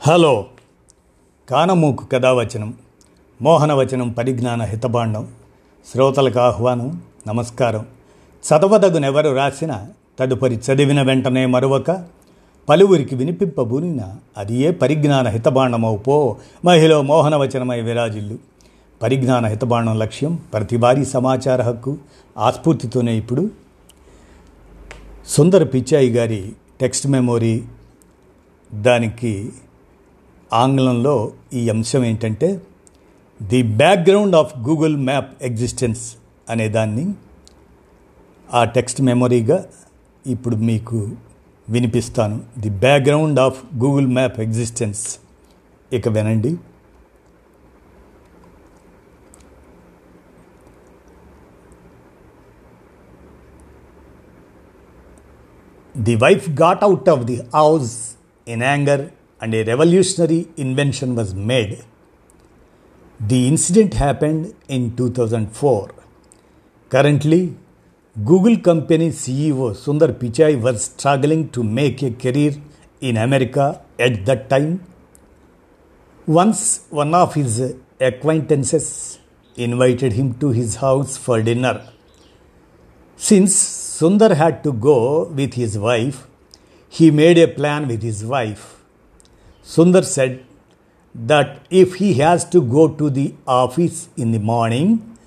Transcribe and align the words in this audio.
Hello. 0.00 0.46
కానమూకు 1.50 2.04
కథావచనం 2.06 2.74
మోహనవచనం 3.42 4.08
పరిజ్ఞాన 4.10 4.62
హితబాండం 4.62 5.28
శ్రోతలకు 5.92 6.40
ఆహ్వానం 6.40 7.02
నమస్కారం. 7.28 7.86
చదవదగునెవరు 8.48 9.34
రాసిన 9.34 9.86
తదుపరి 10.18 10.54
చదివిన 10.54 11.02
వెంటనే 11.02 11.46
మరొక 11.46 12.06
పలువురికి 12.68 13.14
వినిపింపబూనిన 13.14 14.00
అది 14.36 14.56
ఏ 14.56 14.70
పరిజ్ఞాన 14.70 15.28
హితబాండమవు 15.28 15.96
పో 15.96 16.36
మహిళ 16.64 16.96
మోహనవచనమై 16.96 17.80
విరాజిల్లు. 17.80 18.38
పరిజ్ఞాన 19.02 19.46
హితబాండం 19.46 19.98
లక్ష్యం 19.98 20.34
ప్రతివారీ 20.52 21.04
సమాచార 21.04 21.62
హక్కు 21.62 21.96
ఆస్ఫూర్తితోనే 22.38 23.16
ఇప్పుడు. 23.16 23.50
సుందర 25.26 25.64
పిచ్చాయి 25.64 26.10
గారి 26.10 26.52
టెక్స్ట్ 26.80 27.06
మెమొరీ 27.06 27.64
దానికి 28.74 29.52
ఆంగ్లంలో 30.52 31.32
ఈ 31.52 31.68
అంశం 31.68 32.04
ఏంటంటే 32.04 32.62
the 33.42 33.62
background 33.62 34.36
of 34.36 34.58
Google 34.58 34.96
map 34.96 35.42
existence 35.42 36.16
అనేదాన్ని 36.50 37.14
ఆ 38.54 38.64
టెక్స్ట్ 38.64 39.02
మెమొరీగా 39.02 39.66
ఇప్పుడు 40.26 40.56
మీకు 40.56 41.16
వినిపిస్తాను. 41.68 42.40
The 42.58 42.70
background 42.70 43.40
of 43.40 43.64
Google 43.76 44.06
map 44.06 44.40
existence 44.40 45.18
ఇక 45.92 46.08
వినండి. 46.08 46.56
The 55.98 56.14
wife 56.14 56.50
got 56.50 56.84
out 56.84 57.08
of 57.08 57.24
the 57.24 57.42
house 57.54 58.10
in 58.48 58.62
anger 58.62 59.08
and 59.40 59.54
a 59.54 59.64
revolutionary 59.64 60.48
invention 60.56 61.14
was 61.14 61.34
made. 61.34 61.84
The 63.20 63.48
incident 63.48 63.94
happened 63.94 64.54
in 64.68 64.96
2004. 64.96 65.94
Currently, 66.88 67.56
Google 68.24 68.58
company 68.58 69.10
CEO 69.10 69.74
Sundar 69.74 70.12
Pichai 70.12 70.60
was 70.60 70.84
struggling 70.84 71.50
to 71.50 71.62
make 71.62 72.02
a 72.02 72.10
career 72.10 72.52
in 73.00 73.16
America 73.16 73.82
at 73.98 74.24
that 74.26 74.48
time. 74.48 74.84
Once 76.26 76.86
one 76.90 77.14
of 77.14 77.34
his 77.34 77.74
acquaintances 78.00 79.18
invited 79.56 80.12
him 80.12 80.34
to 80.34 80.50
his 80.50 80.76
house 80.76 81.16
for 81.16 81.42
dinner. 81.42 81.88
Since 83.16 83.54
Sundar 83.54 84.34
had 84.36 84.62
to 84.64 84.72
go 84.72 85.24
with 85.24 85.54
his 85.54 85.78
wife, 85.78 86.26
he 86.88 87.10
made 87.10 87.38
a 87.38 87.48
plan 87.48 87.88
with 87.88 88.02
his 88.02 88.24
wife. 88.24 88.75
Sundar 89.74 90.04
said 90.04 90.44
that 91.12 91.60
if 91.70 91.94
he 91.96 92.14
has 92.14 92.44
to 92.50 92.62
go 92.62 92.86
to 92.98 93.10
the 93.10 93.34
office 93.46 94.08
in 94.16 94.30
the 94.30 94.38
morning, 94.38 95.18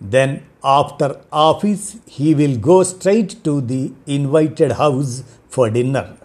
then 0.00 0.46
after 0.62 1.08
office 1.32 1.96
he 2.06 2.34
will 2.34 2.56
go 2.56 2.82
straight 2.84 3.42
to 3.42 3.60
the 3.60 3.92
invited 4.06 4.72
house 4.72 5.24
for 5.48 5.70
dinner. 5.70 6.16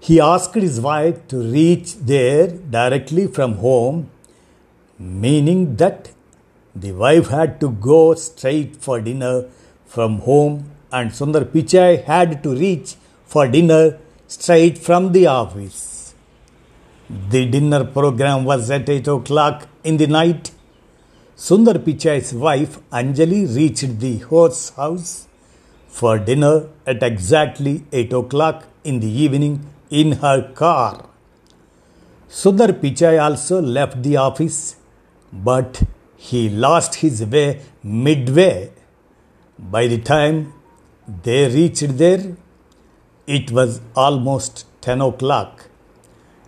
He 0.00 0.20
asked 0.20 0.54
his 0.54 0.80
wife 0.80 1.26
to 1.28 1.38
reach 1.38 1.96
there 1.96 2.46
directly 2.78 3.26
from 3.26 3.56
home, 3.56 4.08
meaning 4.98 5.76
that 5.76 6.10
the 6.74 6.92
wife 6.92 7.28
had 7.28 7.60
to 7.60 7.70
go 7.72 8.14
straight 8.14 8.76
for 8.76 9.00
dinner 9.02 9.44
from 9.84 10.20
home 10.20 10.70
and 10.90 11.10
Sundar 11.10 11.44
Pichai 11.44 12.04
had 12.04 12.42
to 12.42 12.54
reach 12.54 12.94
for 13.26 13.46
dinner 13.46 13.98
straight 14.28 14.78
from 14.78 15.12
the 15.12 15.26
office. 15.26 15.95
The 17.08 17.46
dinner 17.46 17.84
program 17.84 18.44
was 18.44 18.68
at 18.68 18.88
8 18.88 19.06
o'clock 19.06 19.68
in 19.84 19.96
the 19.96 20.08
night. 20.08 20.50
Sundar 21.36 21.74
Pichai's 21.78 22.34
wife 22.34 22.80
Anjali 22.90 23.54
reached 23.54 24.00
the 24.00 24.18
host 24.18 24.74
house 24.74 25.28
for 25.86 26.18
dinner 26.18 26.68
at 26.84 27.04
exactly 27.04 27.84
8 27.92 28.12
o'clock 28.12 28.64
in 28.82 28.98
the 28.98 29.06
evening 29.06 29.70
in 29.88 30.12
her 30.12 30.50
car. 30.54 31.08
Sundar 32.28 32.72
Pichai 32.72 33.22
also 33.22 33.62
left 33.62 34.02
the 34.02 34.16
office, 34.16 34.74
but 35.32 35.84
he 36.16 36.48
lost 36.48 36.96
his 36.96 37.24
way 37.24 37.62
midway. 37.84 38.72
By 39.56 39.86
the 39.86 39.98
time 39.98 40.54
they 41.22 41.48
reached 41.48 41.98
there, 41.98 42.36
it 43.28 43.52
was 43.52 43.80
almost 43.94 44.66
10 44.80 45.00
o'clock. 45.00 45.68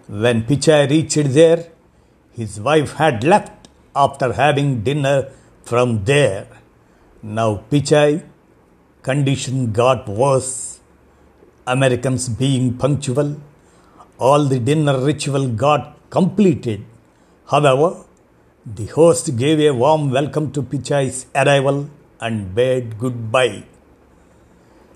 When 0.08 0.44
Pichai 0.44 0.88
reached 0.88 1.34
there, 1.34 1.66
his 2.32 2.58
wife 2.58 2.94
had 2.94 3.24
left 3.24 3.68
after 3.94 4.32
having 4.32 4.82
dinner 4.82 5.30
from 5.62 6.04
there. 6.04 6.48
Now 7.22 7.62
Pichai 7.70 8.24
condition 9.02 9.70
got 9.70 10.08
worse. 10.08 10.80
Americans 11.66 12.30
being 12.30 12.78
punctual, 12.78 13.38
all 14.18 14.46
the 14.46 14.58
dinner 14.58 14.98
ritual 14.98 15.46
got 15.48 15.98
completed. 16.08 16.86
However, 17.50 18.04
the 18.64 18.86
host 18.86 19.36
gave 19.36 19.60
a 19.60 19.72
warm 19.74 20.10
welcome 20.10 20.50
to 20.52 20.62
Pichai's 20.62 21.26
arrival 21.34 21.90
and 22.18 22.54
bade 22.54 22.98
goodbye. 22.98 23.64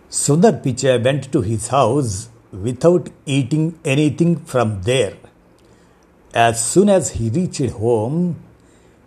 Sundar 0.08 0.62
Pichai 0.62 1.04
went 1.04 1.30
to 1.32 1.42
his 1.42 1.68
house 1.68 2.30
without 2.52 3.08
eating 3.26 3.78
anything 3.84 4.36
from 4.36 4.82
there. 4.82 5.16
As 6.34 6.64
soon 6.64 6.88
as 6.88 7.12
he 7.12 7.30
reached 7.30 7.70
home, 7.70 8.36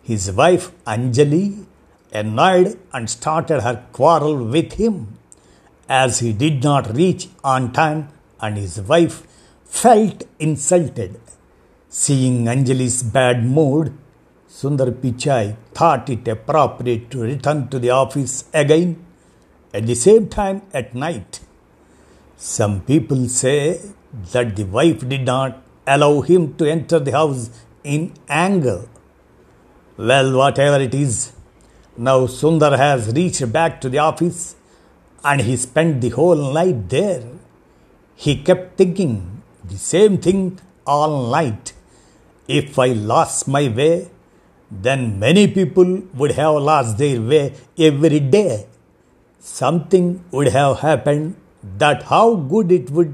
his 0.01 0.31
wife 0.31 0.71
Anjali 0.85 1.65
annoyed 2.11 2.79
and 2.93 3.09
started 3.09 3.61
her 3.61 3.85
quarrel 3.91 4.45
with 4.45 4.73
him 4.73 5.17
as 5.87 6.19
he 6.19 6.33
did 6.33 6.63
not 6.63 6.95
reach 6.95 7.27
on 7.43 7.71
time 7.71 8.09
and 8.39 8.57
his 8.57 8.81
wife 8.81 9.25
felt 9.63 10.23
insulted. 10.39 11.19
Seeing 11.89 12.45
Anjali's 12.45 13.03
bad 13.03 13.43
mood, 13.43 13.97
Sundar 14.49 14.91
Pichai 14.91 15.55
thought 15.73 16.09
it 16.09 16.27
appropriate 16.27 17.09
to 17.11 17.21
return 17.21 17.67
to 17.69 17.79
the 17.79 17.89
office 17.89 18.45
again 18.53 19.05
at 19.73 19.85
the 19.85 19.95
same 19.95 20.27
time 20.29 20.61
at 20.73 20.95
night. 20.95 21.41
Some 22.37 22.81
people 22.81 23.29
say 23.29 23.79
that 24.33 24.55
the 24.57 24.65
wife 24.65 25.07
did 25.07 25.25
not 25.25 25.61
allow 25.87 26.21
him 26.21 26.55
to 26.55 26.69
enter 26.69 26.99
the 26.99 27.11
house 27.11 27.49
in 27.83 28.13
anger. 28.27 28.87
Well, 29.97 30.35
whatever 30.37 30.81
it 30.81 30.93
is, 30.93 31.31
now 31.95 32.25
Sundar 32.25 32.77
has 32.77 33.13
reached 33.15 33.49
back 33.53 33.79
to 33.81 33.89
the 33.89 33.99
office 33.99 34.55
and 35.23 35.41
he 35.41 35.55
spent 35.55 36.01
the 36.01 36.09
whole 36.09 36.53
night 36.53 36.89
there. 36.89 37.23
He 38.15 38.43
kept 38.43 38.77
thinking 38.77 39.41
the 39.63 39.77
same 39.77 40.17
thing 40.17 40.59
all 40.85 41.31
night. 41.31 41.71
If 42.49 42.77
I 42.77 42.87
lost 42.87 43.47
my 43.47 43.69
way, 43.69 44.09
then 44.69 45.19
many 45.19 45.47
people 45.47 46.03
would 46.15 46.31
have 46.31 46.55
lost 46.55 46.97
their 46.97 47.21
way 47.21 47.53
every 47.77 48.19
day. 48.19 48.67
Something 49.39 50.25
would 50.31 50.49
have 50.49 50.79
happened 50.79 51.35
that 51.77 52.03
how 52.03 52.35
good 52.35 52.71
it 52.71 52.89
would 52.91 53.13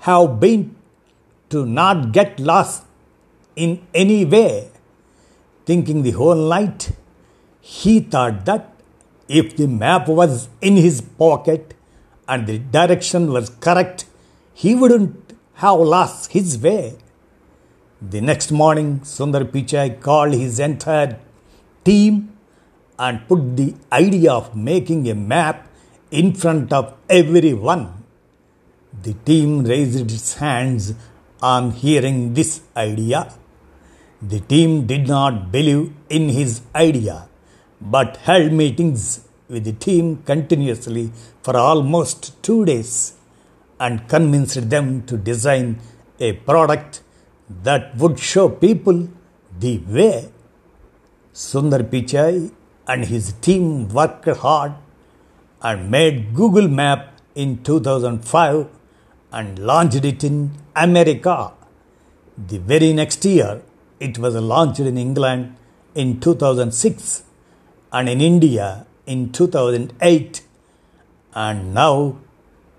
have 0.00 0.38
been 0.40 0.76
to 1.50 1.64
not 1.64 2.12
get 2.12 2.38
lost 2.38 2.84
in 3.54 3.86
any 3.94 4.24
way. 4.24 4.70
Thinking 5.64 6.02
the 6.02 6.12
whole 6.12 6.48
night, 6.48 6.90
he 7.60 8.00
thought 8.00 8.44
that 8.44 8.72
if 9.28 9.56
the 9.56 9.66
map 9.66 10.08
was 10.08 10.48
in 10.60 10.76
his 10.76 11.00
pocket 11.00 11.74
and 12.28 12.46
the 12.46 12.58
direction 12.58 13.32
was 13.32 13.50
correct, 13.50 14.06
he 14.54 14.74
wouldn't 14.74 15.32
have 15.54 15.80
lost 15.80 16.32
his 16.32 16.58
way. 16.58 16.96
The 18.00 18.20
next 18.20 18.52
morning, 18.52 19.00
Sundar 19.00 19.44
Pichai 19.44 20.00
called 20.00 20.34
his 20.34 20.58
entire 20.60 21.18
team 21.84 22.36
and 22.98 23.26
put 23.26 23.56
the 23.56 23.74
idea 23.90 24.32
of 24.32 24.54
making 24.54 25.08
a 25.08 25.14
map 25.14 25.66
in 26.10 26.34
front 26.34 26.72
of 26.72 26.94
everyone. 27.08 28.04
The 29.02 29.14
team 29.14 29.64
raised 29.64 30.10
its 30.10 30.34
hands 30.34 30.94
on 31.42 31.72
hearing 31.72 32.34
this 32.34 32.62
idea. 32.76 33.32
The 34.22 34.40
team 34.40 34.86
did 34.86 35.08
not 35.08 35.52
believe 35.52 35.92
in 36.08 36.28
his 36.28 36.62
idea 36.74 37.28
but 37.80 38.16
held 38.18 38.52
meetings 38.52 39.26
with 39.48 39.64
the 39.64 39.72
team 39.72 40.22
continuously 40.24 41.12
for 41.42 41.56
almost 41.56 42.42
two 42.42 42.64
days 42.64 43.14
and 43.78 44.08
convinced 44.08 44.70
them 44.70 45.02
to 45.06 45.16
design 45.16 45.78
a 46.18 46.32
product 46.32 47.02
that 47.62 47.94
would 47.96 48.18
show 48.18 48.48
people 48.48 49.08
the 49.58 49.78
way. 49.78 50.28
Sundar 51.32 51.82
Pichai 51.82 52.50
and 52.88 53.04
his 53.04 53.32
team 53.34 53.88
worked 53.88 54.26
hard 54.38 54.74
and 55.62 55.90
made 55.90 56.34
Google 56.34 56.68
Map 56.68 57.20
in 57.34 57.62
2005 57.62 58.68
and 59.32 59.58
launched 59.58 60.04
it 60.04 60.24
in 60.24 60.52
America. 60.74 61.52
The 62.36 62.58
very 62.58 62.92
next 62.92 63.24
year, 63.24 63.62
it 63.98 64.18
was 64.18 64.34
launched 64.34 64.80
in 64.80 64.98
England 64.98 65.56
in 65.94 66.20
2006 66.20 67.22
and 67.92 68.08
in 68.08 68.20
India 68.20 68.86
in 69.06 69.32
2008. 69.32 70.42
And 71.34 71.74
now 71.74 72.18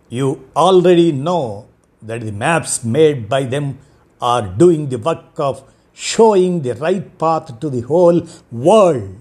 you 0.09 0.49
already 0.55 1.11
know 1.11 1.67
that 2.01 2.21
the 2.21 2.31
maps 2.31 2.83
made 2.83 3.27
by 3.27 3.43
them 3.43 3.79
are 4.21 4.47
doing 4.47 4.89
the 4.89 4.97
work 4.97 5.39
of 5.39 5.63
showing 5.93 6.61
the 6.61 6.75
right 6.75 7.17
path 7.17 7.59
to 7.59 7.69
the 7.69 7.81
whole 7.81 8.25
world. 8.51 9.15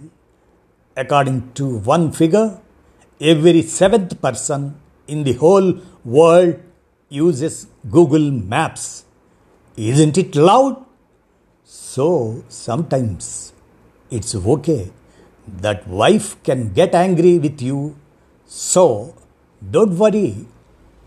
According 0.96 1.52
to 1.54 1.78
one 1.78 2.12
figure, 2.12 2.60
every 3.20 3.62
seventh 3.62 4.20
person 4.20 4.80
in 5.06 5.24
the 5.24 5.32
whole 5.34 5.80
world 6.04 6.60
uses 7.08 7.68
Google 7.90 8.30
Maps. 8.30 9.04
Isn't 9.76 10.18
it 10.18 10.34
loud? 10.34 10.84
So 11.64 12.44
sometimes 12.48 13.52
it's 14.10 14.34
okay 14.34 14.90
that 15.46 15.86
wife 15.86 16.42
can 16.42 16.72
get 16.72 16.94
angry 16.94 17.38
with 17.38 17.62
you. 17.62 17.96
So 18.46 19.14
don't 19.70 19.96
worry. 19.96 20.46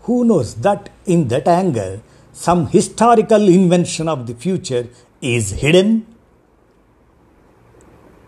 Who 0.02 0.24
knows 0.24 0.54
that 0.56 0.90
in 1.06 1.28
that 1.28 1.46
anger, 1.46 2.00
some 2.32 2.66
historical 2.68 3.48
invention 3.48 4.08
of 4.08 4.26
the 4.26 4.34
future 4.34 4.88
is 5.20 5.50
hidden? 5.50 6.06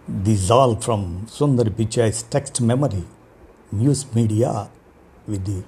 This 0.06 0.50
all 0.50 0.76
from 0.76 1.26
Sundar 1.26 1.70
Pichai's 1.74 2.22
text 2.24 2.60
memory, 2.60 3.04
news 3.72 4.14
media 4.14 4.70
with 5.26 5.44
the 5.44 5.64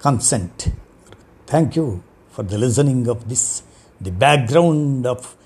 consent. 0.00 0.72
Thank 1.46 1.76
you 1.76 2.02
for 2.30 2.42
the 2.42 2.58
listening 2.58 3.08
of 3.08 3.28
this, 3.28 3.62
the 4.00 4.10
background 4.10 5.06
of 5.06 5.36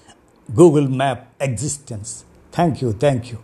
Google 0.55 0.89
Map 0.89 1.35
existence. 1.41 2.25
Thank 2.53 2.83
you, 2.83 2.93
thank 2.93 3.33
you. 3.33 3.39